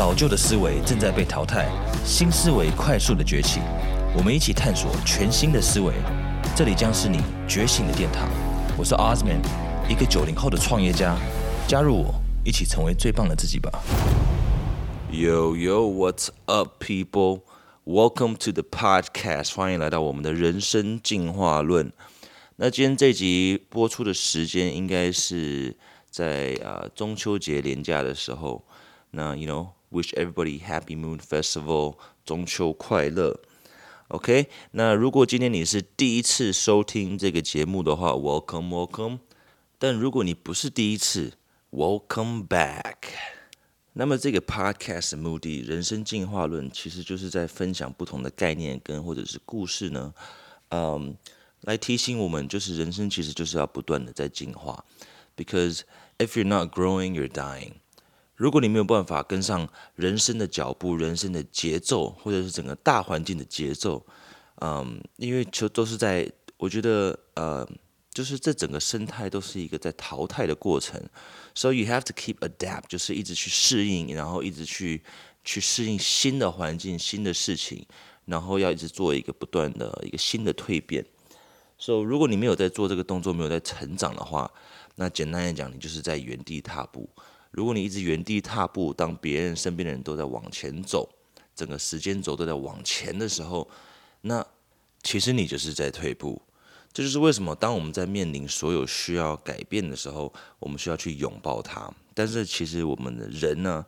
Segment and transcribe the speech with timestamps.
[0.00, 1.68] 老旧的思维正在被淘汰，
[2.06, 3.60] 新思维快速的崛起。
[4.16, 5.92] 我们一起探索全新的思维，
[6.56, 8.26] 这里将是你觉醒的殿堂。
[8.78, 9.42] 我是 Osman，
[9.90, 11.14] 一个九零后的创业家。
[11.68, 13.70] 加入我，一起成为最棒的自己吧。
[15.12, 17.42] Yo yo, what's up, people?
[17.84, 19.54] Welcome to the podcast.
[19.54, 21.92] 欢迎来到我们的人生进化论。
[22.56, 25.76] 那今天这集播出的时间应该是
[26.08, 28.64] 在啊中秋节连假的时候。
[29.12, 33.39] 那 you know, wish everybody happy Moon Festival，中秋快乐。
[34.09, 39.19] OK，那如果今天你是第一次收听这个节目的话，Welcome Welcome。
[39.77, 41.33] 但如果你不是第一次，
[41.71, 42.95] Welcome back。
[43.93, 50.13] 那么这个 podcast 的目的，人生进化论，其实就是在分享不同的概念跟或者是故事呢，
[50.69, 51.15] 嗯，
[51.61, 54.83] 来提醒我们，就是人生其实就是要不断的在进化。
[55.35, 55.81] Because
[56.17, 57.73] if you're not growing, you're dying。
[58.40, 64.02] 如果你没有办法跟上人生的脚步、人生的节奏，或者是整个大环境的节奏，
[64.62, 67.68] 嗯，因为就都是在，我觉得，呃，
[68.14, 70.98] 就是这整个生态都是一个在淘汰的过程
[71.54, 75.02] ，so you have to keep adapt，就是一直去适应，然后一直去
[75.44, 77.84] 去适应新的环境、新的事情，
[78.24, 81.04] 然后要一直做一个不断的一个新的蜕变。
[81.76, 84.50] so 如果你没有在做这个动作，没有在成长的话，
[84.94, 87.06] 那简单来讲，你就是在原地踏步。
[87.50, 91.08] 如果你一直原地踏步，当别人身边的人都在往前走，
[91.54, 93.68] 整个时间轴都在往前的时候，
[94.20, 94.46] 那
[95.02, 96.40] 其实你就是在退步。
[96.92, 101.92] 这就是为什么当我们在面临所有需要改变的时候，我们需要去拥抱它。
[102.14, 103.84] 但是其实我们的人呢，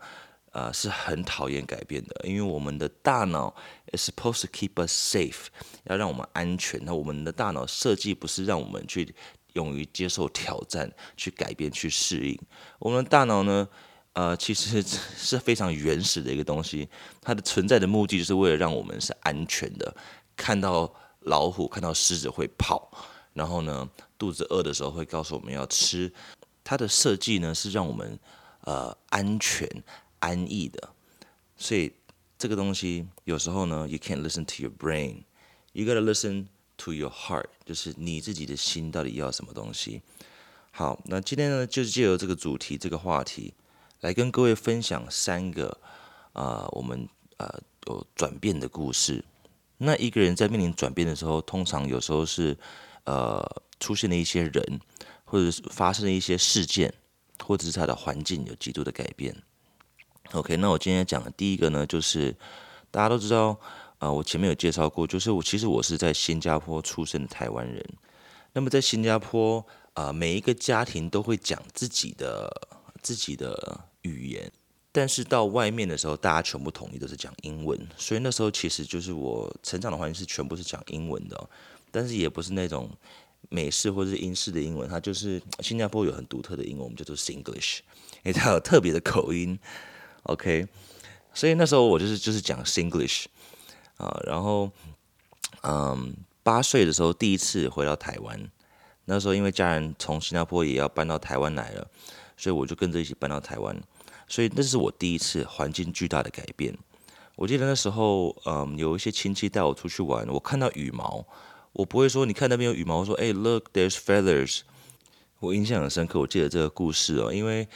[0.51, 3.55] 呃，是很讨厌改变的，因为我们的大脑
[3.93, 5.47] is supposed to keep us safe，
[5.85, 6.81] 要让我们安全。
[6.85, 9.15] 那我们的大脑设计不是让我们去。
[9.55, 12.39] 勇于接受挑战，去改变，去适应。
[12.79, 13.69] 我们大脑呢，
[14.15, 14.83] 呃，其实
[15.17, 16.89] 是非常原始的一个东西。
[17.21, 19.95] 它的存在的目的，就是为了让我们是安全的。
[20.37, 22.91] 看到老虎，看到狮子会跑，
[23.33, 26.13] 然后呢，肚子饿的时候会告诉我们要吃。
[26.65, 28.19] 它的设计呢，是让我们
[28.63, 29.69] 呃安全、
[30.21, 30.89] 安逸的。
[31.57, 31.93] 所以
[32.39, 36.47] 这个东西有时候呢，you can't listen to your brain，you gotta listen。
[36.85, 40.03] To your heart，就是你自己的心到底要什么东西。
[40.73, 43.55] 好，那今天呢，就是借由这个主题、这个话题，
[44.01, 45.79] 来跟各位分享三个
[46.33, 49.25] 啊，我们呃有转变的故事。
[49.79, 52.59] 那一个人在面临转变的时候，通常有时候是
[53.05, 54.81] 呃出现了一些人，
[55.25, 56.93] 或者是发生了一些事件，
[57.45, 59.41] 或者是他的环境有极度的改变。
[60.33, 62.35] OK，那我今天讲的第一个呢，就是
[62.91, 63.61] 大家都知道。
[64.03, 67.81] 啊，我前面有介绍过，就是我其实我是在新加坡出生的台湾人。
[68.53, 72.51] 那么在新加坡啊，每一个家庭都会讲自己的
[73.01, 74.51] 自己的语言，
[74.91, 77.79] 但是到外面的时候，大家全部统一都是讲英文。
[77.97, 81.49] 所以那时候其实就是我成长的环境是全部是讲英文的，
[81.93, 82.91] 但是也不是那种
[83.51, 87.79] 美式或者是英式的英文，它就是新加坡有很独特的英文，我们叫做 Singlish，
[88.25, 89.57] 因为它有特别的口音。
[90.25, 90.67] OK，
[91.33, 93.27] 所以那时候我就是就是讲 Singlish。
[93.97, 94.71] 啊，然后，
[95.63, 98.51] 嗯，八岁的时候第一次回到台湾，
[99.05, 101.89] 那时候因为家人从新加坡也要搬到台湾来了，
[102.37, 103.81] 所以我就跟着一起搬到台湾，
[104.27, 106.77] 所以那是我第一次环境巨大的改变。
[107.37, 111.25] 我记得那时候，嗯，有一些亲戚带我出去玩，我看到羽毛，
[111.73, 114.61] 我不会说你看那边有羽毛，我说哎，look，there's feathers。
[115.41, 117.67] 我印象很深刻，我记得这个故事哦，因为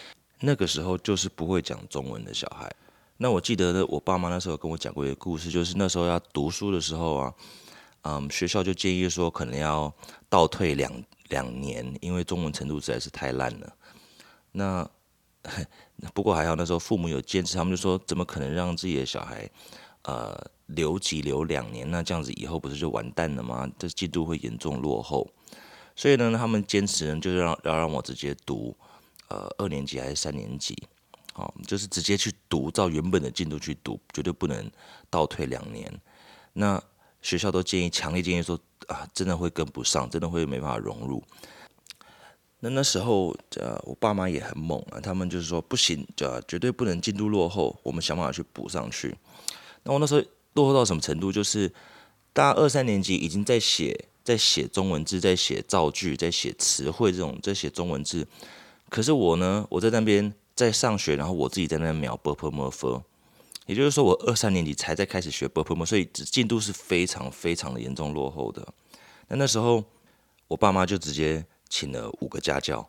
[0.41, 2.71] 那个时候就是不会讲中文的小孩。
[3.19, 7.35] 那我记得呢，我爸妈那时候跟我讲过一个故事，就是那时候要读书的时候啊，
[8.03, 9.93] 嗯，学校就建议说可能要
[10.29, 10.93] 倒退两
[11.29, 13.73] 两年，因为中文程度实在是太烂了。
[14.53, 14.89] 那
[16.13, 19.49] 不过还好，那时候父母有坚持，他们就说怎么可能让自己的小孩
[20.03, 21.91] 呃留级留两年？
[21.91, 23.67] 那这样子以后不是就完蛋了吗？
[23.79, 25.27] 这进度会严重落后。
[25.95, 28.77] 所以呢，他们坚持呢，就是让要让我直接读
[29.29, 30.77] 呃二年级还是三年级。
[31.37, 34.71] 好，就是直接去读，照原本的进度去读，绝对不能
[35.11, 36.01] 倒退两年。
[36.55, 36.83] 那
[37.21, 41.23] 学校都建议，强烈建议说啊，真的会跟不上，真的会没办法融入。
[42.61, 49.15] 那那时候，呃，我爸妈也很猛啊，他们就是说不行，就绝对不能进度落后，我们想办法去补上去。
[49.83, 50.23] 那我那时候
[50.55, 51.31] 落后到什么程度？
[51.31, 51.71] 就是
[52.33, 58.27] 大二三年级已经在写，在写中文字，在写造句，在写词汇这种，在写中文字。
[58.89, 60.33] 可是我呢，我在那边。
[60.57, 63.03] 在上学，然后我自己在那描 b p m f，
[63.67, 68.67] 也就是说我二三年级才在开始学 b p m，所以进度是非常非常的严重落后的。
[69.29, 69.85] 那那时候
[70.49, 72.89] 我爸妈就直接请了五个家教，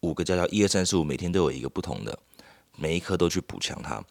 [0.00, 2.18] 五个家教一二三四五，每天都有一个不同的，
[2.76, 4.04] 每一科都去补强它。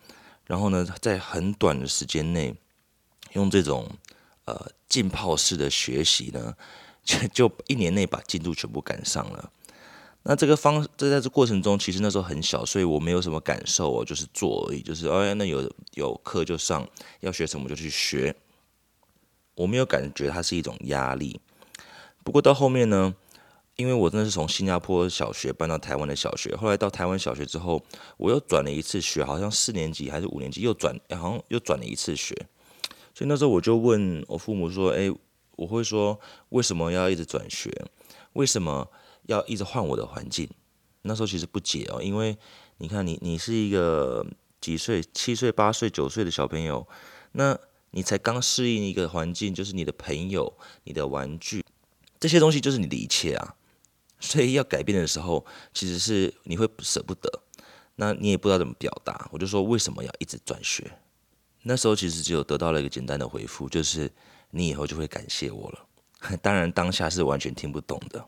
[0.46, 2.56] 然后呢，在很短的时间内，
[3.34, 3.88] 用这种
[4.46, 6.56] 呃浸泡式的学习呢，
[7.04, 9.52] 就就一年内把进度全部赶上了。
[10.30, 16.88] 那这个方，这在这过程中，其实那时候很小，所以我没有什么感受哦，就是做而已，就是哎，那有有课就上，
[17.22, 18.36] 要学什么就去学，
[19.56, 21.42] 我没有感觉它是一种压力。
[22.24, 23.16] 不过到后面呢，
[23.76, 27.84] 因为我真的是从新加坡小学搬到台湾的小学，后来到台湾小学之后，
[28.18, 32.36] 我又转了一次学，好像四年级还是五年级又转，好像又转了一次学，
[33.16, 35.10] 所以那时候我就问我父母说，哎，
[35.56, 37.72] 我会说为什么要一直转学？
[38.34, 38.88] 为什么？
[39.24, 40.50] 要一直换我的环境，
[41.04, 42.38] 那时候其实不解哦，因为
[42.78, 44.26] 你看你你是一个
[44.60, 46.88] 几岁七岁八岁九岁的小朋友，
[47.34, 47.58] 那
[47.92, 51.64] 你才刚适应一个环境，就是你的朋友、你的玩具
[52.20, 53.56] 这些东西就是你的一切啊，
[54.20, 57.30] 所以要改变的时候，其实是你会舍不得，
[57.96, 60.92] 那你也不知道怎么表达，我就说为什么要一直转学？
[61.64, 64.12] 那时候其实只有得到了一个简单的回复，就是
[64.52, 66.38] 你以后就会感谢我了。
[66.42, 68.26] 当然当下是完全听不懂的。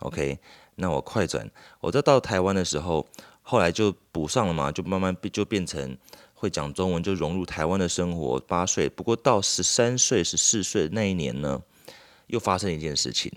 [0.00, 0.38] OK，
[0.74, 1.50] 那我快转，
[1.80, 3.06] 我再到台湾的时候，
[3.40, 5.96] 后来就补上了嘛，就慢慢就变成
[6.34, 8.38] 会讲中文，就融入台湾的生活。
[8.40, 11.62] 八岁，不过到十三岁、十四岁那一年呢，
[12.26, 13.32] 又发生一件事情，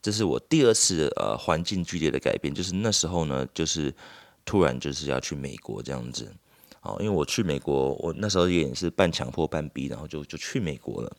[0.00, 3.92] 这是我第二次呃环境剧烈的改变，就是那时候呢，就是
[4.44, 6.32] 突然就是要去美国这样子，
[6.82, 11.16] 哦，因为我去美国，我那时候也是半强迫半逼，然后就就去美国了。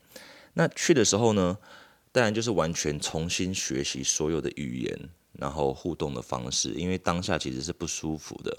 [0.54, 1.58] 那去的时候呢？
[2.18, 8.58] 当然就是完全重新学习所有的语言，然后互动的方式，因为当下其实是不舒服的。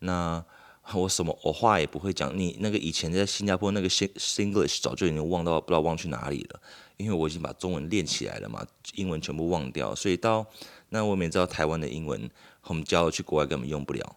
[0.00, 0.44] 那
[0.92, 6.60] 我什么我话也不会讲，你那个以前在新加坡那个 Singlish 早就已经忘到不知道忘去哪里了，
[6.96, 10.44] 因为我已经把中文练起来了嘛，英文全部忘掉，所以到
[10.88, 12.28] 那我也知道台湾的英文，
[12.64, 14.16] 我们教去国外根本用不了。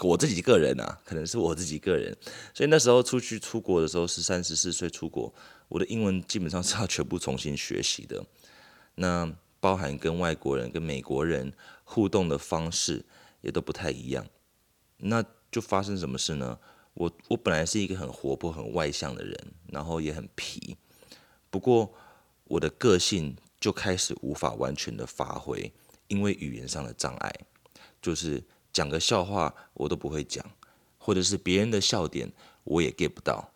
[0.00, 2.16] 我自己个人啊，可能是我自己个人，
[2.54, 5.34] 所以那时候出去出国的时候是三十四岁出国，
[5.72, 8.24] 我的英文基本上是要全部重新学习的。
[8.94, 11.52] 那包含跟外国人、跟美国人
[11.84, 13.04] 互动的方式
[13.40, 14.26] 也都不太一样。
[14.98, 16.58] 那就发生什么事呢？
[16.94, 20.76] 我我本来是一个很活泼、很外向的人，然后也很皮，
[21.50, 21.92] 不过
[22.44, 25.72] 我的个性就开始无法完全的发挥，
[26.08, 27.32] 因为语言上的障碍，
[28.00, 28.44] 就是。
[28.74, 30.42] 讲个笑话我都不会讲，
[30.96, 32.32] 或者是别人的笑点
[32.64, 33.51] 我也 get 不到，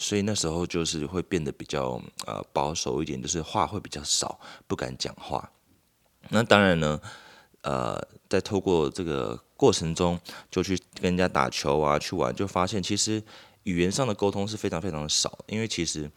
[0.00, 5.52] 所以那时候就是会变得比较呃保守一点，就是话会比较少，不敢讲话。
[6.30, 6.98] 那当然呢，
[7.60, 10.18] 呃，在透过这个过程中，
[10.50, 13.22] 就去跟人家打球啊，去玩，就发现其实
[13.64, 16.10] 语言上的沟通是非常非常的少，因为其实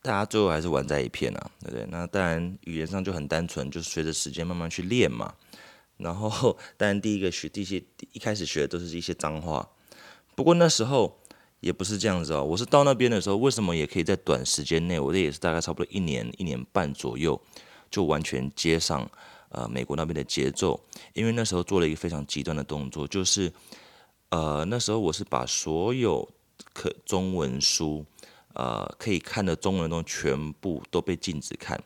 [0.00, 1.84] 大家最后还是玩在一片啊，对不对？
[1.90, 5.34] 那当然语言上就很单纯，就是随着时间慢慢去练嘛。
[5.96, 7.82] 然后， 当然第一个学第一些
[8.12, 9.68] 一开始学的都是一些脏话，
[10.36, 11.20] 不过那时候
[11.64, 12.44] 也不是这样子哦。
[12.44, 17.40] 我是到那边的时候，为什么也可以在短时间内，我这也是大概差不多一年一年半左右，
[17.90, 19.10] 就完全接上
[19.48, 20.78] 呃美国那边的节奏。
[21.14, 23.50] 因为那时候做了一个非常极端的动作，就是
[24.28, 26.28] 呃那时候我是把所有
[26.74, 28.04] 可中文书
[28.52, 31.82] 呃可以看的中文东西全部都被禁止看。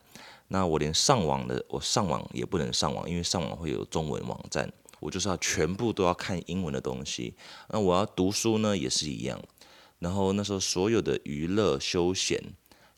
[0.49, 7.33] 那我连上网的，我上网也不能上网，因为上网会有中文网站，我就是要全部都要看英文的东西。
[7.69, 9.39] 那我要读书呢，也是一样。
[9.99, 12.41] 然后那时候所有的娱乐休闲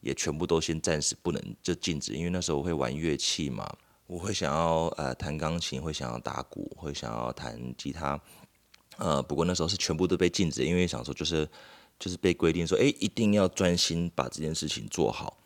[0.02, 3.68] 也全部都先暂时不能就禁止，因为那时候我会玩乐器嘛，
[4.08, 8.20] 我会想要呃弹钢琴，会想要打鼓，会想要弹吉他。
[8.98, 11.50] 呃，不过那时候是全部都被禁止，因为想说就是
[11.98, 15.38] 就是被规定说，哎，一定要专心把这件事情做好。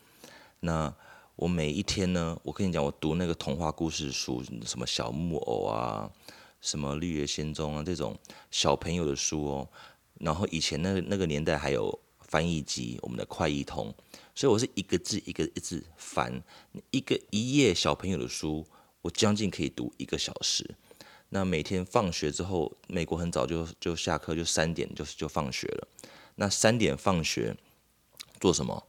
[0.60, 0.94] 那
[1.36, 6.10] 我每一天呢，我跟你讲，我读那个童话故事书，什么小木偶啊，
[6.60, 8.18] 什么绿野仙踪啊，这种
[8.50, 9.68] 小朋友的书哦。
[10.18, 13.94] 然后以前那个那个年代还有翻译机，我们的快译通，
[14.34, 16.42] 所以我是一个字一个字翻，
[16.90, 18.66] 一个一页小朋友的书，
[19.02, 20.74] 我将近可以读一个小时。
[21.28, 25.88] 那每天放学之后，美国很早就就下课，就三点就就放学了。
[26.36, 27.56] 那三点放学
[28.40, 28.86] 做什么？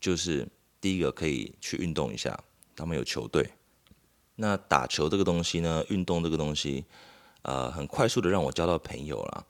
[0.00, 0.48] 就是。
[0.78, 2.38] 第一个可以去运动一下，
[2.76, 3.50] 他们有球队。
[4.36, 6.84] 那打球这个东西呢，运动这个东西，
[7.42, 9.46] 呃，很快速的让我交到朋友了。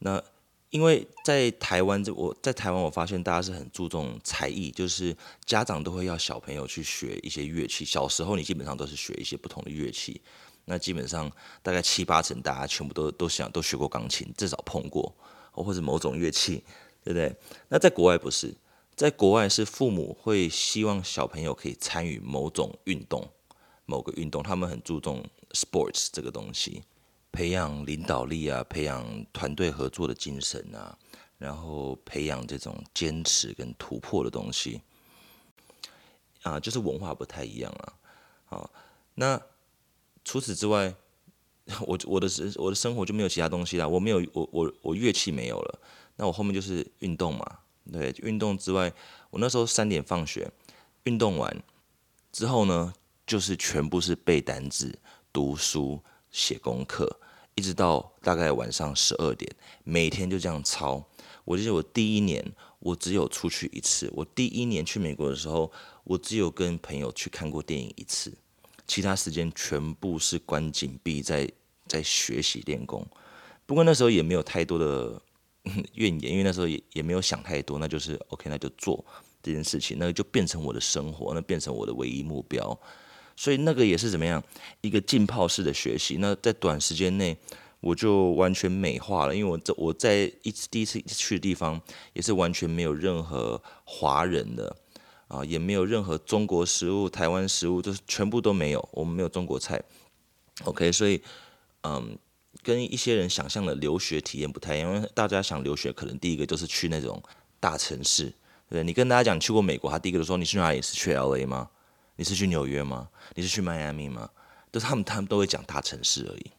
[0.00, 0.22] 那
[0.70, 7.84] 因为在台湾，这我在台湾我发现大家是很注重才艺，就是家长都会要小朋友去学一些乐器。
[7.84, 10.20] 小时候你基本上都是学一些不同的乐器，
[10.66, 11.30] 那基本上
[11.62, 15.14] 大概七八成大家全部都都想都学过钢琴，至少碰过，
[15.52, 16.62] 或者某种乐器，
[17.02, 17.34] 对不对？
[17.68, 18.54] 那在国外不是。
[18.94, 23.30] 在国外是父母会希望小朋友可以参与某种运动，
[23.86, 26.82] 某个运动，他们很注重 sports 这个东西，
[27.38, 30.98] 培养领导力啊，培养团队合作的精神啊，
[31.38, 34.82] 然后培养这种坚持跟突破的东西，
[36.42, 37.92] 啊，就是文化不太一样啊。
[38.46, 38.70] 好，
[39.14, 39.40] 那
[40.24, 40.92] 除此之外，
[41.86, 43.88] 我我的生我的生活就没有其他东西了。
[43.88, 45.78] 我没有我我我乐器没有了，
[46.16, 47.60] 那我后面就是运动嘛。
[47.92, 48.92] 对，运动之外，
[49.30, 50.50] 我那时候三点放学，
[51.04, 51.62] 运动完
[52.32, 52.92] 之后呢，
[53.24, 54.98] 就是全部是背单词、
[55.32, 56.02] 读书。
[56.30, 57.18] 写功课，
[57.58, 59.50] 一直到大概晚上十二点，
[59.82, 61.04] 每天就这样抄。
[61.44, 62.44] 我记得我第一年，
[62.78, 64.08] 我只有出去一次。
[64.14, 65.72] 我第一年去美国的时候，
[66.04, 68.32] 我只有跟朋友去看过电影一次，
[68.86, 71.50] 其他时间全部是关紧闭在
[71.88, 73.04] 在学习练功。
[73.66, 75.20] 不过那时候也没有太多的
[75.94, 79.04] 怨言，因为那时候也也没有想太多，那就是 OK，那就做
[79.42, 82.78] 这件事情，那就变成我的生活，那变成我的唯一目标。
[83.38, 84.42] 所以那个也是怎么样
[84.80, 86.16] 一个浸泡式的学习？
[86.18, 87.36] 那在短时间内
[87.78, 91.80] 我就完全美化了，因为我这我在一次第一次去的地方
[92.14, 94.76] 也是完全没有任何华人的
[95.28, 99.80] 啊，也没有任何中国食物、台湾食物，就是全部都没有，我们没有中国菜。
[100.64, 101.22] OK，所以
[101.82, 102.18] 嗯，
[102.64, 107.22] 跟一些人想象的留学体验不太一样，因为大家想留学可能第一个就是去那种
[107.60, 108.34] 大城市，
[108.68, 110.82] 对你跟大家讲去过美国，他第一个就说你去哪里？
[110.82, 111.70] 是去 LA 吗？
[112.18, 113.08] 你是去纽约吗？
[113.34, 114.28] 你是去迈阿密吗？
[114.72, 116.50] 都是他们，他们都会讲大城市而已。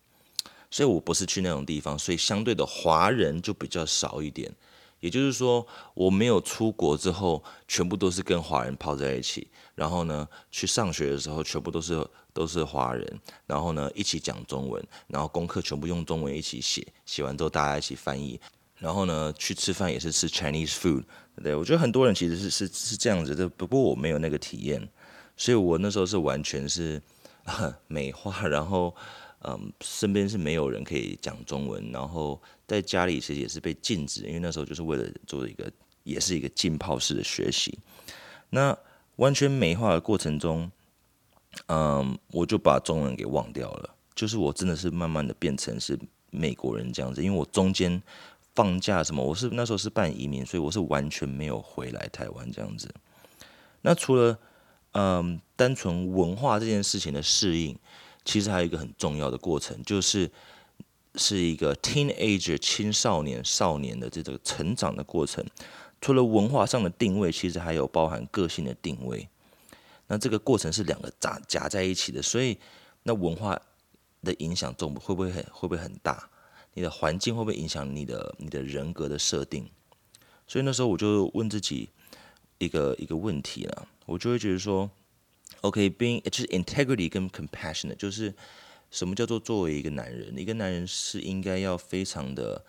[0.72, 4.50] 所以我不是去那种地方，所以相对的华人就比较少一点。
[5.02, 9.50] 也就是说，我没有出国之后，全部都是跟华人泡在一起。
[9.76, 13.20] 然后呢，去上学的时候，全部都是都是华人。
[13.46, 18.40] 然后呢，一起讲中文，然后功课全部用中文一起写，写完之后大家一起翻译。
[18.78, 21.04] 然后呢，去吃饭也是吃 Chinese food。
[21.44, 24.88] 对，我觉得很多人其实是是是这样子的，不过我没有那个体验。
[25.40, 27.02] 所以我那时候是完全是
[27.88, 28.94] 美化，然后
[29.42, 35.72] 嗯，身边是没有人可以讲中文，然后在家里其实也是被禁止，因为那时候就是为了做一个，
[36.04, 37.80] 也是一个浸泡式的学习。
[38.50, 38.78] 那
[39.16, 40.70] 完全美化的过程中，
[41.68, 45.98] 嗯，我就把中文给忘掉了，就是我真的是慢慢的变成是
[46.32, 48.02] 美国人这样子，因为我中间
[48.54, 52.94] 放假什么，我是那时候是办移民，所以我是完全没有回来台湾这样子。
[53.82, 54.38] 那除了
[54.94, 57.78] 嗯，单纯文化这件事情的适应，
[58.26, 60.32] 其实还有一个很重要的过程，就是
[61.16, 65.46] 是一个 teenager 青少年少年的这个成长的过程。
[66.02, 69.28] 除了文化上的定位，其实还有包含个性的定位。
[70.08, 72.58] 那这个过程是两个杂夹在一起的，所以
[73.04, 73.60] 那文化
[74.24, 76.30] 的影响重会不会很会不会很大？
[76.74, 79.70] 你的环境会不会影响你的你的人格的设定？
[80.48, 81.90] 所以那时候我就问自己
[82.60, 83.88] 一个一个问题了。
[84.06, 84.90] 我就会觉得说
[85.62, 88.34] ，OK，being 就是 integrity 跟 compassionate，就是
[88.92, 92.64] 什么叫做作为一个男人，一个男人是应该要非常的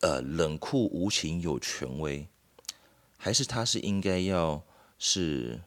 [0.00, 2.26] 呃冷酷无情有权威，
[3.16, 4.62] 还是他是应该要
[4.98, 5.60] 是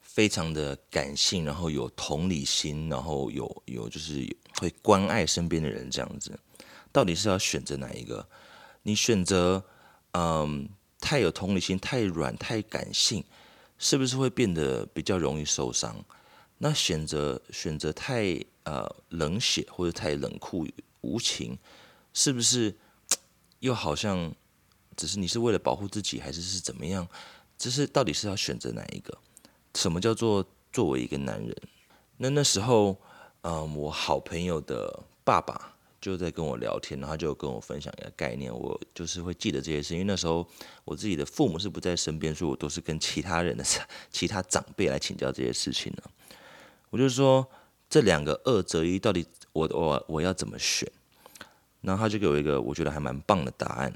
[0.00, 4.26] 非常的感性，然后有同理心，然后有有就是
[4.60, 6.38] 会关爱身边的人这样子，
[6.90, 8.26] 到底是要选择哪一个？
[8.82, 9.62] 你选择
[10.12, 10.68] 嗯
[11.00, 13.24] 太有同理心，太软，太感性。
[13.80, 16.04] 是不是会变得比较容易受伤？
[16.58, 20.66] 那选择选择太呃冷血或者太冷酷
[21.00, 21.56] 无情，
[22.12, 22.74] 是不是
[23.60, 24.34] 又好像
[24.96, 27.06] 只是你是为了保护自己，还是是怎么样？
[27.56, 29.16] 这是到底是要选择哪一个？
[29.76, 31.56] 什么叫做作为一个男人？
[32.16, 33.00] 那那时候，
[33.42, 35.77] 嗯，我好朋友的爸爸。
[36.00, 40.46] 就在跟我聊天，然后就跟我分享一个概念，我就是会记得这些事，因为那时候
[40.84, 43.64] 我自己的父母是不在身边，所以我都是跟其他人的
[44.10, 46.02] 其他长辈来请教这些事情呢。
[46.90, 47.46] 我就说
[47.90, 50.88] 这两个二择一，到底我我我要怎么选？
[51.80, 53.92] 然后他就给我一个我觉得还蛮棒的答案，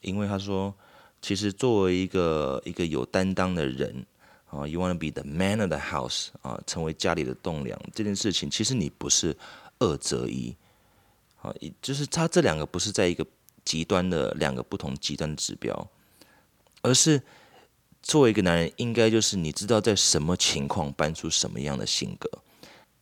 [0.00, 0.74] 因为他说，
[1.20, 4.06] 其实作为一个一个有担当的人
[4.46, 9.36] 啊，you want to be the man of the house 啊，成为家里的栋梁这件事情，其实你不是
[9.78, 10.56] 二择一。
[11.44, 13.26] 啊，就是他这两个不是在一个
[13.66, 15.90] 极端的两个不同极端指标，
[16.80, 17.22] 而是
[18.02, 22.30] 作为一个男人，应该就是你知道在什么情况搬出什么样的性格，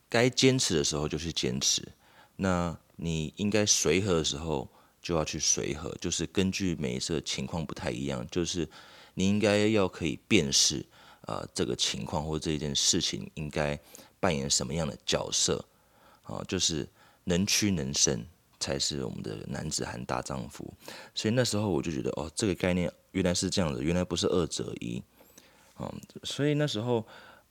[0.08, 1.86] 该坚持的时候就去坚持，
[2.34, 4.68] 那你应该随和的时候
[5.00, 8.68] 就要去随和，就是根据每一次的情况不太一样，就是
[9.14, 10.84] 你应该要可以辨识
[11.26, 13.78] 啊这个情况或这件事情应该
[14.18, 15.64] 扮演什么样的角色，
[16.24, 16.88] 啊，就是
[17.24, 18.26] 能屈能伸。
[18.60, 20.72] 才是我们的男子汉大丈夫，
[21.16, 25.02] 所以那时候我就觉得，哦，这个概念原来是这样的，原来不是二择一，
[25.80, 27.04] 嗯，所以那时候，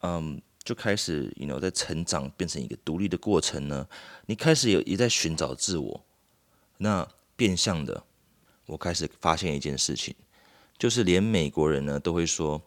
[0.04, 3.86] 嗯，就开始，you know，在成长，变成一个独立的过程呢。
[4.26, 6.02] 你开始有也在寻找自我。
[6.78, 8.02] 那变相的，
[8.66, 10.16] 我开始发现一件事情，
[10.78, 12.62] 就是连美国人呢都会说：“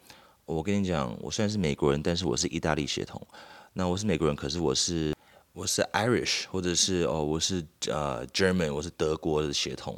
[0.44, 3.26] 我跟你讲，我虽然是美国人，但是我是意大利血统。
[3.72, 5.14] 那我是美国人，可是我是
[5.54, 9.96] 我是 Irish，或者是哦，我是呃 German，我是德国的血统。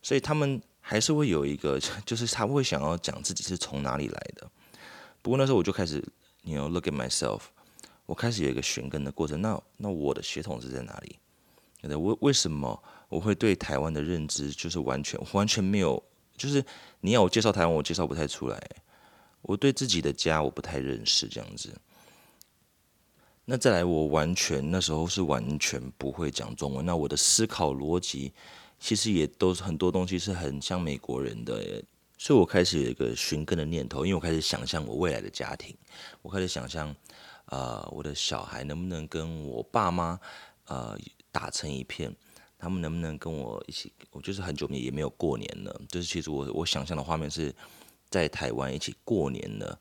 [0.00, 4.48] 所以他们还是会有一个， 就是他会想要讲自己是从哪里来的。
[5.20, 6.02] 不过那时候我就开始。
[6.46, 7.40] 你要 look at myself，
[8.04, 9.40] 我开始有一个寻根的过程。
[9.40, 11.18] 那那我的血统是在哪里？
[11.82, 16.00] 为为什么我会对台湾的认知就是完全完全没有？
[16.36, 16.62] 就是
[17.00, 18.62] 你要我介绍台湾，我介绍不太出来。
[19.40, 21.74] 我对自己的家我不太认识，这样子。
[23.46, 26.84] 那再来，我完全那时候是完全不会讲中文。
[26.86, 28.32] 那我的思考逻辑
[28.80, 31.82] 其实也都是很多东西是很像美国人的。
[32.16, 35.76] 所以我开始有一个寻根的念头，因为我开始想象我未来的家庭，
[36.22, 36.94] 我开始想象，
[37.46, 40.18] 呃，我的小孩能不能跟我爸妈，
[40.68, 40.96] 呃，
[41.30, 42.14] 打成一片，
[42.56, 43.92] 他们能不能跟我一起？
[44.10, 47.54] 我就是很久没也没有过年了，就是其实我我想象的画面是
[48.08, 49.78] 在台湾一起过年了。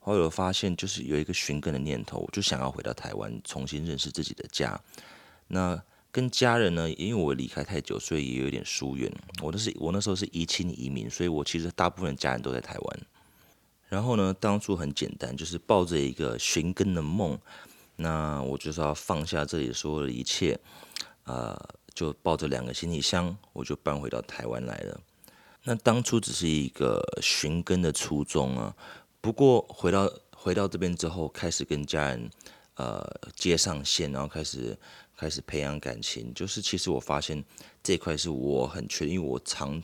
[0.00, 4.80] 后来我发现，就是有一个寻根的念头，我就想要回到台湾，重新认识自己的家。
[5.46, 5.80] 那。
[6.12, 9.08] 跟家人呢，因为我离开太久，所以也有点疏远。
[9.40, 13.00] 我那是我那时候是移亲移民，所以我其实大部分家人都在台湾。
[13.88, 17.38] 然后呢，当初很简单，就是抱着一个寻根的梦，
[17.94, 20.58] 那我就是要放下这里所有的一切，
[21.26, 21.56] 呃，
[21.94, 25.00] 就抱着两个行李箱，我就搬回到台湾来了。
[25.62, 28.74] 那当初只是一个寻根的初衷啊。
[29.20, 32.30] 不过回到回到这边之后，开始跟家人
[32.74, 33.04] 呃
[33.36, 34.76] 接上线，然后开始。
[35.20, 37.44] 开始培养感情，就是其实我发现
[37.82, 39.78] 这块是我很缺，因为我长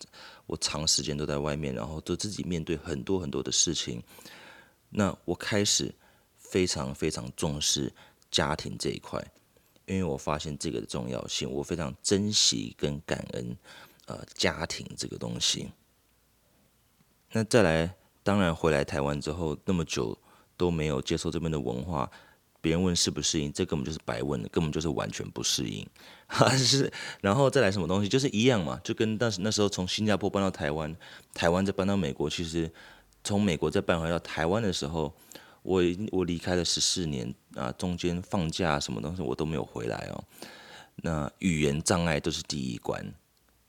[0.46, 4.02] 我长时间都在外面，然后都自己面对很多很多的事情。
[4.88, 5.94] 那我开始
[6.38, 7.92] 非常非常重视
[8.30, 9.22] 家庭这一块，
[9.84, 13.54] 因为我发现这个的重要性，我非常珍惜跟感恩
[14.06, 15.70] 呃家庭这个东西。
[17.30, 17.94] 那再来，
[18.26, 20.18] 当然回来台湾之后那么久
[20.56, 22.10] 都没有接受这边的文化。
[22.60, 25.86] 别人问适不适应，这根本就是白问的，根本就是完全不适应。
[26.58, 30.92] 是然后再来什么东西，就是一样嘛，就跟当时那时候从新加坡搬到台湾，
[31.32, 32.68] 台湾再搬到美国，其实
[33.22, 35.14] 从美国再搬回到台湾的时候，
[35.62, 40.24] 我我离开了十四年啊，中间放假什么东西我都没有回来哦。
[40.96, 43.14] 那语言障碍都是第一关，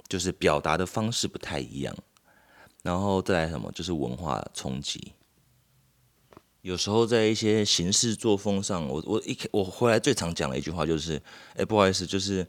[0.08, 1.96] 就是表达的方式不太一样，
[2.84, 5.14] 然后再来什么，就是文化冲击。
[6.62, 11.22] 有时候在一些行事作风上，我我一我回来最常讲的一句话就是，
[11.56, 12.46] 哎，不好意思，就是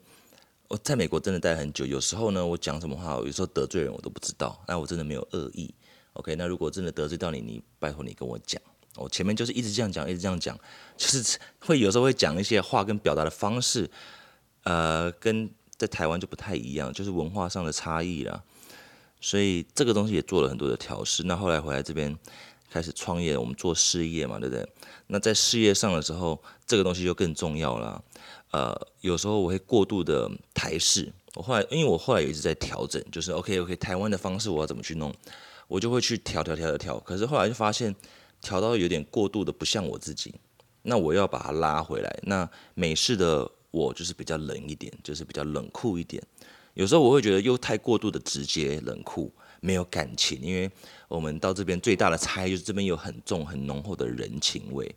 [0.67, 5.73] 我在美国真的待很久，有时候呢，我讲什么话，有时候得罪人我都不知道，那我真的没有恶意。
[6.15, 8.61] OK，那如果真的得罪到你，你拜托你跟我讲，
[8.97, 10.59] 我前面就是一直这样讲，一直这样讲，
[10.97, 13.89] 就是会有时候会讲一些话跟表达的方式，
[14.65, 18.43] 呃，跟在台湾就不太一样，就是文化上的差异啦。
[19.21, 21.23] 所以这个东西也做了很多的调试。
[21.25, 22.17] 那后来回来这边。
[22.71, 24.69] 开始创业，我们做事业嘛，对不对？
[25.07, 28.05] 那在事业上的时候，这个东西就更重要了。
[28.51, 35.11] 呃，有时候我会过度的台式，我后来因为我后来也一直在调整，就是 OK OK，台湾的方式我要怎么去弄，
[35.67, 37.01] 我就会去调调调调调。
[37.01, 37.97] 可是后来就发现
[38.43, 40.35] 调到有点过度的不像我自己，
[40.83, 42.21] 那我要把它拉回来。
[42.25, 46.23] 那美式的我就是比较冷一点，就是比较冷酷一点。
[46.79, 49.33] 有时候我会觉得又太过度的直接冷酷。
[49.61, 50.71] 没有感情，因为
[51.09, 54.95] 我们到这边最大的差异就是这边有很重、很浓厚的人情味。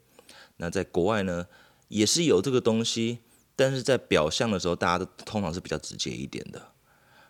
[0.58, 1.48] 那在国外呢，
[1.88, 3.18] 也是有这个东西，
[3.56, 6.62] 但是在表象的时候，大家都通常是比较直接一点的。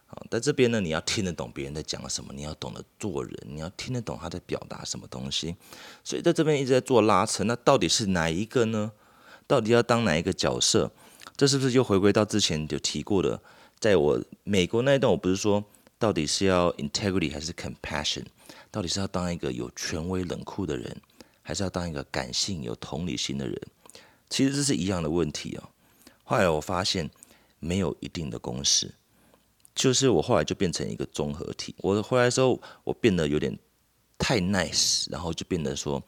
[0.08, 5.56] 好，在这边呢，你要听得懂别人在讲什么，你要懂得做人，你要听得懂他在表达什么东西。
[6.04, 8.92] 所以在这边一直在做拉扯，那到底是哪一个呢？
[9.48, 10.92] 到底要当哪一个角色？
[11.38, 13.42] 这是不是又回归到之前有提过的？
[13.82, 15.62] 在我美国那一段，我不是说。
[16.00, 18.26] 到底是要 integrity 还是 compassion？
[18.72, 21.00] 到底是要当一个有权威冷酷的人，
[21.44, 23.62] 还是要当一个感性有同理心的人？
[24.28, 25.70] 其实这是一样的问题哦。
[26.24, 27.08] 后来我发现
[27.60, 28.92] 没有一定的公式，
[29.76, 31.76] 就是我后来就变成一个综合体。
[31.78, 33.56] 我回来的时候，我变得有点
[34.18, 36.02] 太 nice，然后就变得说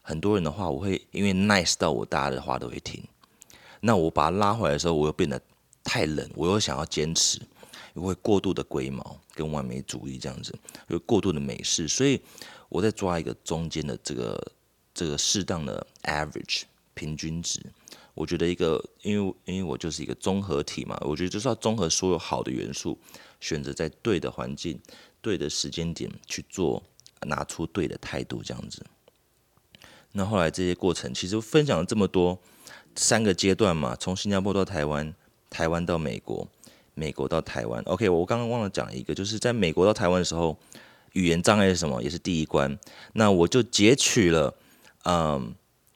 [0.00, 3.02] 很多人的话，我会因为 nice 到我大家的话都会听。
[3.80, 5.42] 那我把它拉回来的时候，我又变得
[5.84, 7.40] 太冷，我又想要坚持。
[7.94, 12.20] 又会过度的龟毛跟完美主义这样子，有过度的美式，所以
[12.68, 14.52] 我在抓一个中间的这个
[14.94, 16.62] 这个适当的 average
[16.94, 17.60] 平均值。
[18.14, 22.96] 我觉得一个，因为因为我就是一个综合体嘛，我觉得就是要综合所有好的元素，
[23.40, 24.78] 选择在对的环境、
[25.20, 26.84] 对的时间点去做，
[27.22, 28.86] 拿出对的态度这样子。
[30.12, 32.38] 那后来这些过程，其实分享了这么多
[32.94, 35.12] 三个阶段嘛，从新加坡到台湾，
[35.50, 36.48] 台湾到美国，
[36.94, 37.82] 美国到台湾。
[37.84, 40.56] OK，我刚刚忘了讲一个，就是在美国到台湾的时候，
[41.12, 42.00] 语言障碍是什么？
[42.02, 42.78] 也是第一关。
[43.12, 44.54] 那我就截取了，
[45.04, 45.54] 嗯，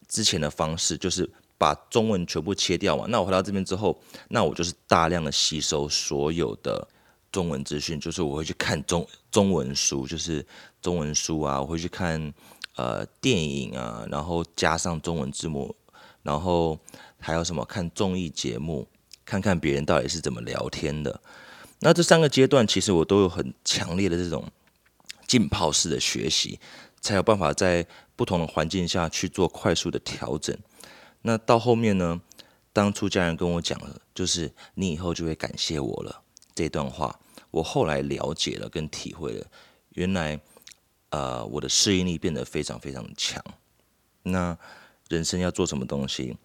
[0.09, 3.07] 之前的方式，就是把中文全部切掉嘛。
[3.09, 6.87] 那我回到这边之后，那我就是大量的吸收所有的
[7.33, 10.45] 中文资讯，就是我会去看中中文书，就是
[10.83, 12.35] 中文书啊，我会去看。
[12.77, 15.73] 呃，电影啊，然后加上中文字幕，
[16.25, 16.77] 然后
[17.21, 18.85] 还有什么看综艺节目，
[19.25, 21.21] 看看别人到底是怎么聊天的。
[21.81, 24.51] 那这三个阶段，其实我都有很强烈的这种
[25.27, 26.59] 浸泡式的学习，
[27.01, 30.57] 才有办法在不同的环境下去做快速的调整。
[31.23, 32.21] 那到后面呢，
[32.73, 36.23] 当初家人跟我讲了，就是你以后就会感谢我了
[36.55, 37.19] 这段话，
[37.51, 39.47] 我后来了解了跟体会了，
[39.91, 40.41] 原来。
[41.11, 43.41] 呃，我的适应力变得非常非常强。
[44.25, 44.59] 那
[45.09, 46.37] 人生要做什么东西，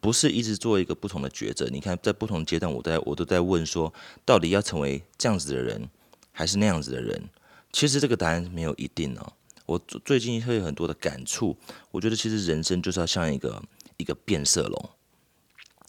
[0.00, 1.68] 不是一直做一个不同的抉择。
[1.70, 3.92] 你看，在不同阶段，我在我都在问说，
[4.24, 5.88] 到底要成为这样子的人，
[6.32, 7.28] 还是那样子的人？
[7.72, 9.32] 其实这个答案没有一定哦。
[9.66, 11.56] 我最近会有很多的感触，
[11.90, 13.62] 我觉得其实人生就是要像一个
[13.96, 14.90] 一个变色龙。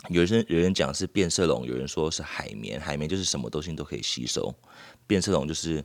[0.10, 4.54] 有人有人讲是变色龙，有人说是海绵，海绵就是什么东西都可以吸收，
[5.08, 5.84] 变色龙就是。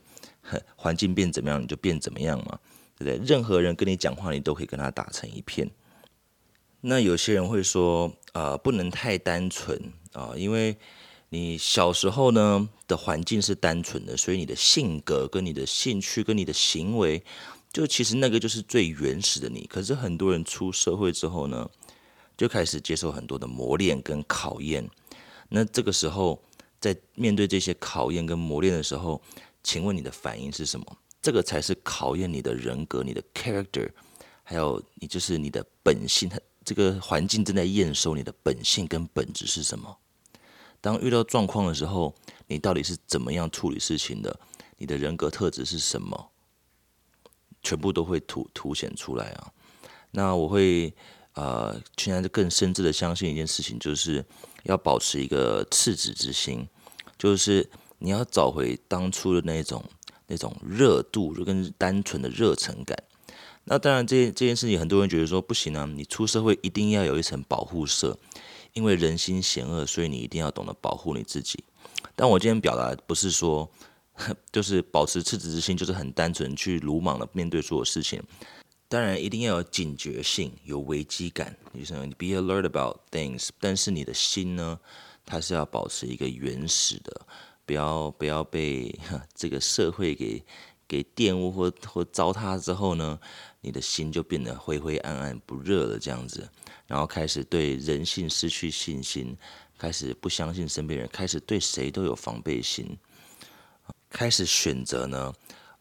[0.77, 2.57] 环境变怎么样，你就变怎么样嘛，
[2.97, 3.27] 对不对？
[3.27, 5.69] 任何人跟你讲话，你都可以跟他打成一片。
[6.89, 9.77] 那有些人会说，啊，不能太单纯
[10.13, 10.77] 啊，因为
[11.31, 17.21] 你小时候呢的环境是单纯的，所以你的性格、跟你的兴趣、跟你的行为，
[17.73, 19.67] 就其实那个就是最原始的你。
[19.67, 21.69] 可是很多人出社会之后呢，
[22.37, 24.89] 就开始接受很多的磨练跟考验。
[25.49, 26.41] 那这个时候，
[26.79, 29.21] 在面对这些考验跟磨练的时候，
[29.65, 30.87] 请问你的反应是什么？
[31.21, 33.91] 这个才是考验你的人格、你的 character，
[34.45, 36.31] 还有你就是你的本性。
[36.67, 39.97] 这个环境正在验收你的本性跟本质是什么。
[40.83, 42.15] 当遇到状况的时候，
[42.47, 44.39] 你到底是怎么样处理事情的？
[44.77, 46.31] 你的人格特质是什么？
[47.63, 49.53] 全部都会凸凸显出来啊。
[50.11, 50.93] 那我会
[51.33, 54.23] 呃，现在就更深挚的相信一件事情，就是
[54.65, 56.69] 要保持一个赤子之心，
[57.17, 57.71] 就是。
[57.99, 59.83] 你要找回当初的那种
[60.27, 62.95] 那种热度，就跟单纯的热忱感。
[63.69, 68.17] 那当然，这这件事情很多人觉得说不行啊，你出社会一定要有一层保护色，
[68.75, 71.65] 因为人心险恶，所以你一定要懂得保护你自己。
[72.15, 73.69] 但我今天表达不是说，
[74.53, 78.23] 就是保持赤子之心，就是很单纯去鲁莽的面对所有事情。
[78.89, 83.49] 当然，一定要有警觉性，有危机感，就是你 be alert about things。
[83.59, 84.79] 但是你的心呢，
[85.25, 87.27] 它是要保持一个原始的。
[87.67, 88.97] 不要不要被
[89.35, 90.41] 这个社会给
[90.89, 93.19] 给玷污或或糟蹋之后呢，
[93.61, 96.49] 你的心就变得灰灰暗暗不热了这样子，
[96.87, 99.37] 然后开始对人性失去信心，
[99.79, 102.97] 开始不相信身边人，开始对谁都有防备心，
[104.11, 105.35] 开始选择呢，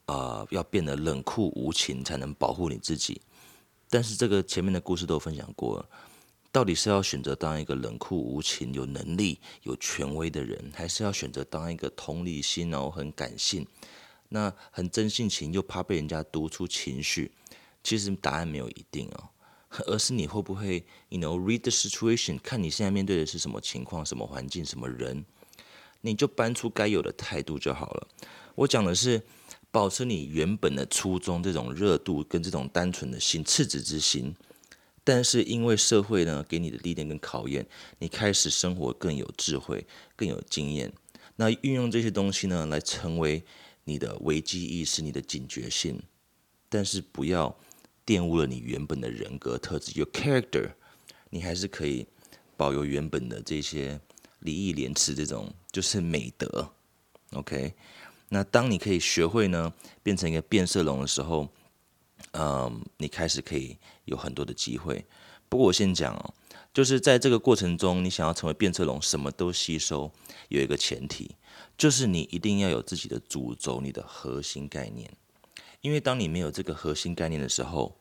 [0.08, 3.22] 呃，要变得冷酷无情才能保护你自己。
[3.90, 5.86] 但是这个前面的故事都分享过。
[6.52, 13.68] 到底是要选择当一个冷酷无情、有能力、有权威的人，还是要选择当一个同理心然后很感性、
[14.30, 17.32] 那很真性情又怕被人家读出情绪？
[17.84, 19.30] 其实答案没有一定哦，
[19.86, 25.24] 而是你会不会，you know read the situation，看你现在面对的是什么情况、什么环境、什么人，
[26.02, 28.08] 你就搬出该有的态度就好了。
[28.56, 29.22] 我讲的是
[29.70, 34.36] 保持你原本的初衷，这种热度跟这种单纯的心、赤子之心。
[35.04, 37.64] 但是因为社会呢给你的历练跟考验，
[38.00, 39.86] 你开始生活更有智慧、
[40.16, 40.92] 更有经验。
[41.36, 43.44] 那运用这些东西呢，来成为
[43.86, 45.98] 你的危机意识、你的警觉性。
[46.68, 47.58] 但是不要
[48.06, 50.74] 玷污了你原本的人格特质，your character。
[51.30, 52.06] 你还是可以
[52.58, 53.98] 保有原本的这些
[54.40, 56.70] 礼义廉耻这种就是美德。
[57.32, 57.74] OK，
[58.28, 61.48] 那当你可以学会呢，变成一个变色龙的时候。
[62.32, 65.06] 嗯，你开始可以有很多的机会。
[65.48, 66.34] 不过我先讲哦，
[66.74, 70.12] 就是在这个过程中，你想要成为变色龙，什么都吸收，
[70.50, 71.36] 有一个前提，
[71.78, 75.12] 就是你一定要有自己的主轴，你的核心概念。
[75.82, 77.98] 因为当你没有这个核心概念的时候，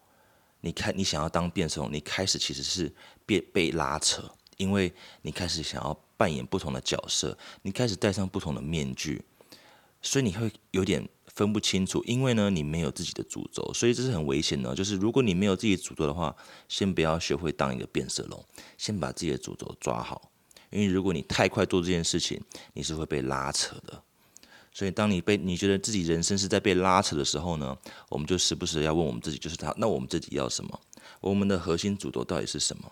[0.61, 2.93] 你看你想要当变色龙，你开始其实是
[3.27, 4.23] 被被拉扯，
[4.57, 9.23] 因为你开始想要扮演不同的角色，你开始戴上不同的面具，
[10.01, 11.09] 所以你会有点。
[11.35, 14.73] 分不清楚，因为呢，你没有自己的主轴，所以这是很危险的。
[14.73, 16.33] 就是如果你没有自己主轴的话，
[16.69, 18.45] 先不要学会当一个变色龙，
[18.79, 20.31] 先把自己的主轴抓好。
[20.75, 24.03] 因为如果你太快做这件事情，你是会被拉扯的。
[24.73, 30.81] 所以当你被你觉得自己人生是在被拉扯的时候呢，我们就时不时要问我们自己，就是他，那我们自己要什么？
[31.21, 32.91] 我们的核心主轴到底是什么？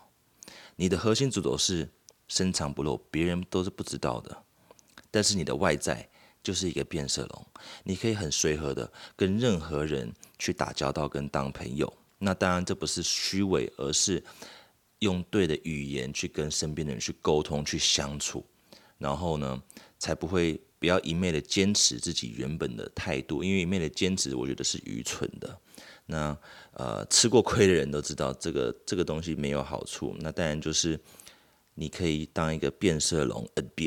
[0.77, 1.91] 你的核心主轴是
[2.29, 4.45] 深藏不露，别人都是不知道的。
[5.11, 6.09] 但是你的外在
[6.41, 7.47] 就是一个变色龙，
[7.83, 11.93] 你可以很随和的跟任何人去打交道，跟当朋友。
[12.19, 14.23] 那当然这不是虚伪，而是
[15.03, 18.45] 用对的语言去跟身边的人去沟通、去相处，
[18.99, 19.61] 然后呢，
[19.99, 25.59] 才不会不要一昧的坚持自己原本的态度，因为一昧的坚持，我觉得是愚蠢的。
[26.07, 26.37] 那
[26.75, 30.15] 呃，吃过亏的人都知道，这个这个东西没有好处。
[30.21, 30.99] 那当然就是
[31.75, 33.87] 你可以当一个变色龙，be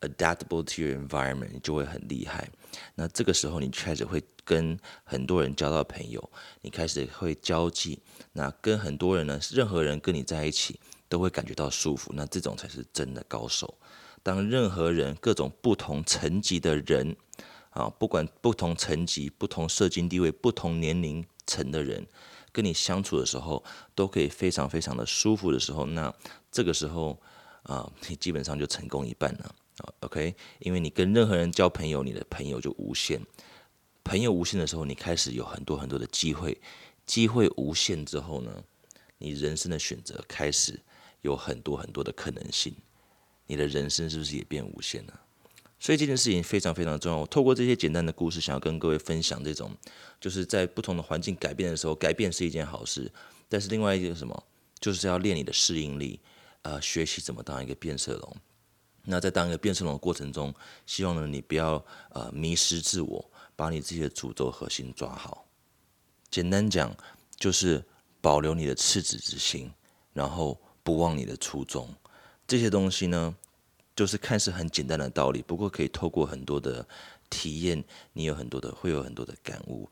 [0.00, 2.48] Adaptable to your environment，你就会很厉害。
[2.94, 6.30] 那这个时候你开始会跟很多人交到朋友，
[6.60, 8.00] 你开始会交际，
[8.32, 12.12] 那跟很多人呢，任何人跟你在一起都会感觉到舒服。
[12.14, 13.78] 那这种才是真的高手。
[14.22, 17.16] 当任何人各种不同层级的人。
[17.70, 22.04] 啊，不管不同层级、不同社经地位、不同年龄层的人
[22.50, 23.62] 跟你相处的时候，
[23.94, 26.12] 都可以非常非常的舒服的时候，那
[26.50, 27.16] 这个时候
[27.62, 29.54] 啊，你基本上就成功一半了。
[30.00, 33.20] OK，因为你跟任何人交朋友，你的朋友就无限，
[34.04, 36.60] 朋友无限的时候，你开始有很多很多的机会，
[37.06, 38.62] 机会无限之后呢，
[39.18, 40.80] 你人生的选择开始
[41.22, 42.74] 有很多很多的可能性，
[43.46, 45.20] 你的人生是不是也变无限了？
[45.80, 47.18] 所以这件事情非常非常重要。
[47.18, 49.70] 我透过这些简单的故事，想要跟各位分享这种，
[50.20, 53.08] 就是在不同的环境改变的时候，改变是一件好事。
[53.48, 54.44] 但是另外一个什么，
[54.80, 56.18] 就是要练你的适应力，
[56.62, 58.36] 呃，学习怎么当一个变色龙。
[59.08, 60.54] 那在当一个变色龙的过程中，
[60.86, 65.46] 希望呢你不要呃迷失自我，把你自己的主轴核心抓好。
[66.30, 66.94] 简单讲，
[67.36, 67.82] 就是
[68.20, 69.72] 保留你的赤子之心，
[70.12, 71.88] 然后不忘你的初衷。
[72.46, 73.34] 这些东西呢。
[73.98, 76.86] 就是看似很简单的道理，不过可以透过很多的
[77.28, 79.90] 体验，你有很多的会有很多的感悟。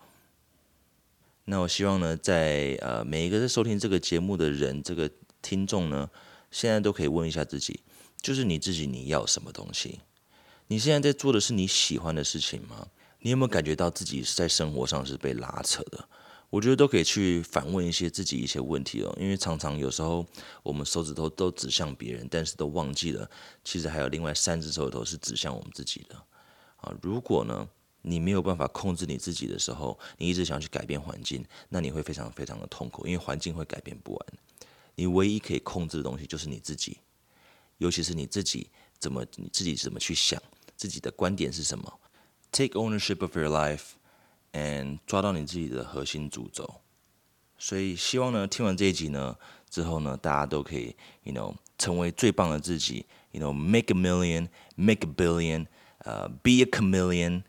[1.44, 5.10] 那我希望呢，在呃每一个在收听这个节目的人，这个
[5.42, 6.08] 听众呢，
[6.52, 7.80] 现在都可以问一下自己，
[8.20, 10.00] 就是你自己你要什么东西？
[10.68, 12.88] 你现在在做的是你喜欢的事情吗？
[13.20, 16.08] 你有没有感觉到自己在生活上是被拉扯的？
[16.50, 20.24] 我觉得都可以去反问一些自己一些问题哦，因为常常有时候
[20.62, 23.28] 我们手指头都指向别人，但是都忘记了，
[23.64, 26.14] 其实还有另外三只手指头是指向我们自己的。
[26.76, 27.68] 啊，如果呢
[28.02, 34.26] 你没有办法控制你自己的时候，你一直想去改变环境，那你会非常非常的痛苦，因为环境会改变不完。
[34.94, 36.98] 你唯一可以控制的东西就是你自己，
[37.78, 40.40] 尤其是你自己怎么你自己怎么去想，
[40.76, 42.00] 自己的观点是什么
[42.50, 43.96] ？Take ownership of your life.
[44.56, 46.80] and 抓到你自己的核心主轴，
[47.58, 49.36] 所以希望呢，听完这一集呢
[49.68, 55.66] 之后呢，大家都可以，you know，成为最棒的自己，you know，make a million，make a billion，
[55.98, 57.42] 呃，be a chameleon，and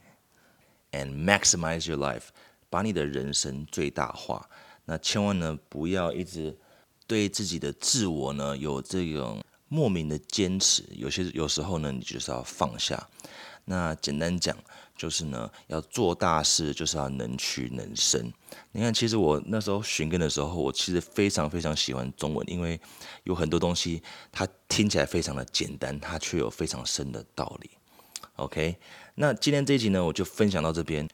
[1.24, 2.26] maximize your life，
[2.70, 4.50] 把你的人生最大化。
[4.84, 6.58] 那千万呢，不要一直
[7.06, 13.08] 对自己的自我呢有这种莫名的坚持，有些有时候呢，你就是要放下。
[13.66, 14.58] 那简单讲。
[14.98, 18.34] 就是呢，要做大事，就是要能屈能伸。
[18.72, 22.82] 你看，其实我那时候寻根的时候，我其实非常非常喜欢中文，因为
[23.26, 24.02] 有很多东西
[24.32, 27.70] 它听起来非常的简单，它却有非常深的道理。
[28.38, 28.76] OK，
[29.14, 31.08] 那今天这一集呢，我就分享到这边。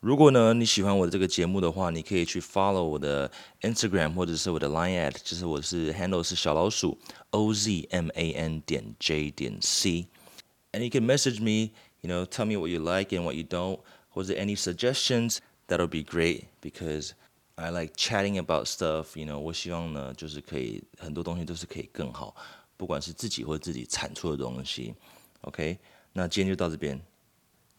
[0.00, 3.30] 如果呢你喜欢我的这个节目的话，你可以去 follow 我的
[3.62, 6.98] Instagram 或者是我的 Line at，就是我是 handle 是小老鼠
[7.30, 12.44] O Z M A N 点 J 点 C，and you can message me。you know, tell
[12.44, 13.80] me what you like and what you don't.
[14.14, 15.38] Was there any suggestions?
[15.66, 17.12] That'll be great because
[17.56, 19.16] I like chatting about stuff.
[19.18, 22.36] You know，我希望呢，就是可以很多东西都是可以更好，
[22.76, 24.94] 不管是自己或自己产出的东西。
[25.40, 25.78] OK，
[26.12, 27.00] 那今天就到这边。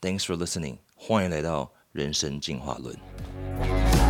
[0.01, 4.09] Thanks for listening，欢迎来到 人生进化论。